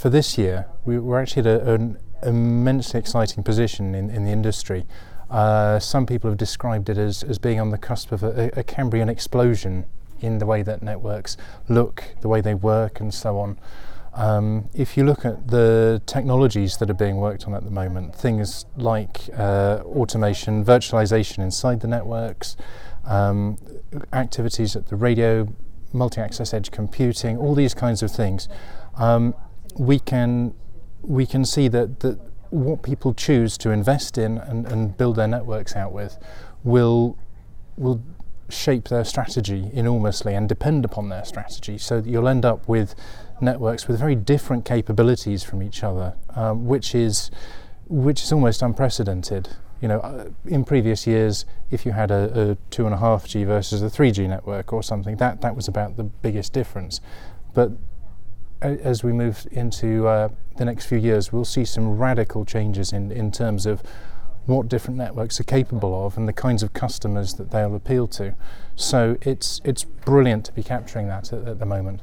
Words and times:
For 0.00 0.08
this 0.08 0.38
year, 0.38 0.64
we, 0.86 0.98
we're 0.98 1.20
actually 1.20 1.40
at 1.40 1.60
a, 1.60 1.74
an 1.74 1.98
immensely 2.22 2.98
exciting 2.98 3.42
position 3.42 3.94
in, 3.94 4.08
in 4.08 4.24
the 4.24 4.30
industry. 4.30 4.86
Uh, 5.28 5.78
some 5.78 6.06
people 6.06 6.30
have 6.30 6.38
described 6.38 6.88
it 6.88 6.96
as, 6.96 7.22
as 7.22 7.36
being 7.36 7.60
on 7.60 7.68
the 7.68 7.76
cusp 7.76 8.10
of 8.10 8.22
a, 8.22 8.50
a 8.58 8.62
Cambrian 8.62 9.10
explosion 9.10 9.84
in 10.20 10.38
the 10.38 10.46
way 10.46 10.62
that 10.62 10.82
networks 10.82 11.36
look, 11.68 12.14
the 12.22 12.28
way 12.28 12.40
they 12.40 12.54
work, 12.54 12.98
and 12.98 13.12
so 13.12 13.38
on. 13.38 13.58
Um, 14.14 14.70
if 14.72 14.96
you 14.96 15.04
look 15.04 15.26
at 15.26 15.48
the 15.48 16.00
technologies 16.06 16.78
that 16.78 16.88
are 16.88 16.94
being 16.94 17.18
worked 17.18 17.46
on 17.46 17.52
at 17.52 17.64
the 17.64 17.70
moment, 17.70 18.16
things 18.16 18.64
like 18.78 19.28
uh, 19.36 19.82
automation, 19.84 20.64
virtualization 20.64 21.40
inside 21.40 21.80
the 21.80 21.88
networks, 21.88 22.56
um, 23.04 23.58
activities 24.14 24.76
at 24.76 24.86
the 24.86 24.96
radio, 24.96 25.46
multi 25.92 26.22
access 26.22 26.54
edge 26.54 26.70
computing, 26.70 27.36
all 27.36 27.54
these 27.54 27.74
kinds 27.74 28.02
of 28.02 28.10
things, 28.10 28.48
um, 28.96 29.34
we, 29.76 29.98
can, 29.98 30.54
we 31.02 31.26
can 31.26 31.44
see 31.44 31.68
that, 31.68 32.00
that 32.00 32.18
what 32.50 32.82
people 32.82 33.14
choose 33.14 33.56
to 33.58 33.70
invest 33.70 34.18
in 34.18 34.38
and, 34.38 34.66
and 34.66 34.96
build 34.96 35.16
their 35.16 35.28
networks 35.28 35.76
out 35.76 35.92
with 35.92 36.18
will, 36.64 37.16
will 37.76 38.02
shape 38.48 38.88
their 38.88 39.04
strategy 39.04 39.70
enormously 39.72 40.34
and 40.34 40.48
depend 40.48 40.84
upon 40.84 41.08
their 41.08 41.24
strategy. 41.24 41.78
So 41.78 42.00
that 42.00 42.10
you'll 42.10 42.28
end 42.28 42.44
up 42.44 42.68
with 42.68 42.94
networks 43.40 43.88
with 43.88 43.98
very 43.98 44.14
different 44.14 44.64
capabilities 44.64 45.42
from 45.42 45.62
each 45.62 45.82
other, 45.82 46.16
um, 46.34 46.66
which 46.66 46.94
is 46.94 47.30
which 47.88 48.22
is 48.22 48.32
almost 48.32 48.62
unprecedented. 48.62 49.48
You 49.80 49.88
know, 49.88 50.00
uh, 50.00 50.28
in 50.46 50.64
previous 50.64 51.06
years, 51.06 51.46
if 51.70 51.86
you 51.86 51.92
had 51.92 52.10
a, 52.10 52.50
a 52.50 52.56
two 52.70 52.84
and 52.84 52.94
a 52.94 52.98
half 52.98 53.26
G 53.26 53.44
versus 53.44 53.82
a 53.82 53.90
three 53.90 54.10
G 54.10 54.28
network 54.28 54.72
or 54.72 54.82
something, 54.82 55.16
that 55.16 55.40
that 55.40 55.56
was 55.56 55.68
about 55.68 55.96
the 55.96 56.04
biggest 56.04 56.52
difference. 56.52 57.00
But 57.54 57.72
as 58.62 59.02
we 59.02 59.12
move 59.12 59.46
into 59.50 60.06
uh, 60.06 60.28
the 60.56 60.64
next 60.64 60.86
few 60.86 60.98
years, 60.98 61.32
we'll 61.32 61.44
see 61.44 61.64
some 61.64 61.96
radical 61.96 62.44
changes 62.44 62.92
in, 62.92 63.10
in 63.10 63.30
terms 63.32 63.66
of 63.66 63.82
what 64.46 64.68
different 64.68 64.96
networks 64.96 65.38
are 65.38 65.44
capable 65.44 66.06
of 66.06 66.16
and 66.16 66.26
the 66.26 66.32
kinds 66.32 66.62
of 66.62 66.72
customers 66.72 67.34
that 67.34 67.50
they'll 67.50 67.74
appeal 67.74 68.06
to. 68.08 68.34
So 68.74 69.16
it's 69.22 69.60
it's 69.64 69.84
brilliant 69.84 70.46
to 70.46 70.52
be 70.52 70.62
capturing 70.62 71.08
that 71.08 71.32
at, 71.32 71.46
at 71.46 71.58
the 71.58 71.66
moment. 71.66 72.00